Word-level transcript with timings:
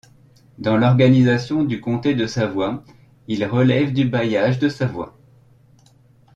Dans 0.57 0.77
l'organisation 0.77 1.63
du 1.63 1.79
comté 1.79 2.15
de 2.15 2.25
Savoie, 2.25 2.83
il 3.27 3.45
relève 3.45 3.93
du 3.93 4.03
bailliage 4.03 4.57
de 4.57 4.67
Savoie. 4.67 5.15